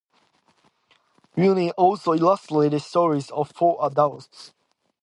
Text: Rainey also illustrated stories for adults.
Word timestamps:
Rainey 1.37 1.69
also 1.73 2.13
illustrated 2.13 2.79
stories 2.81 3.29
for 3.53 3.77
adults. 3.85 4.51